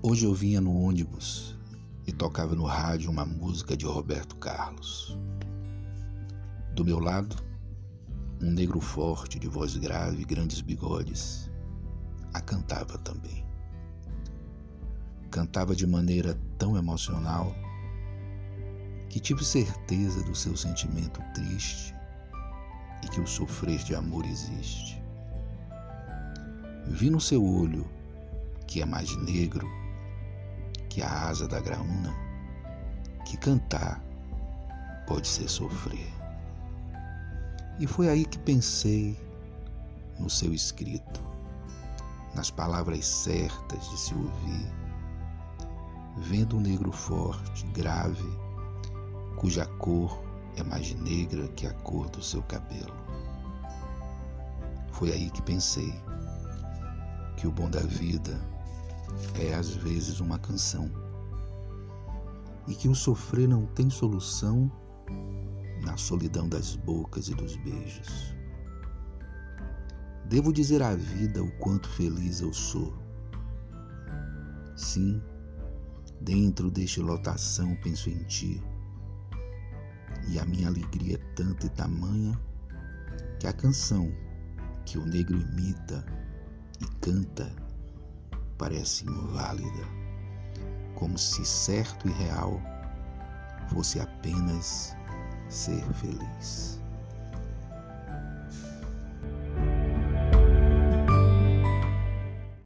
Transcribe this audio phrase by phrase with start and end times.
[0.00, 1.54] Hoje eu vinha no ônibus
[2.06, 5.18] e tocava no rádio uma música de Roberto Carlos.
[6.74, 7.36] Do meu lado,
[8.40, 11.50] um negro forte de voz grave e grandes bigodes
[12.32, 13.44] a cantava também.
[15.30, 17.54] Cantava de maneira tão emocional
[19.10, 21.94] que tive certeza do seu sentimento triste
[23.04, 25.02] e que o sofrer de amor existe.
[26.90, 27.86] Vi no seu olho,
[28.66, 29.68] que é mais negro
[30.88, 32.12] que a asa da graúna,
[33.26, 34.02] que cantar
[35.06, 36.10] pode ser sofrer.
[37.78, 39.16] E foi aí que pensei
[40.18, 41.20] no seu escrito,
[42.34, 44.72] nas palavras certas de se ouvir,
[46.16, 48.28] vendo um negro forte, grave,
[49.36, 50.20] cuja cor
[50.56, 52.96] é mais negra que a cor do seu cabelo.
[54.90, 55.94] Foi aí que pensei
[57.38, 58.36] que o bom da vida
[59.40, 60.90] é às vezes uma canção
[62.66, 64.70] e que o sofrer não tem solução
[65.84, 68.34] na solidão das bocas e dos beijos.
[70.26, 72.92] Devo dizer à vida o quanto feliz eu sou.
[74.76, 75.22] Sim,
[76.20, 78.60] dentro deste lotação penso em ti.
[80.28, 82.38] E a minha alegria é tanta e tamanha
[83.38, 84.12] que a canção
[84.84, 86.04] que o negro imita
[86.80, 87.50] e canta
[88.56, 89.86] parece inválida,
[90.94, 92.60] como se certo e real
[93.68, 94.96] fosse apenas
[95.48, 96.77] ser feliz.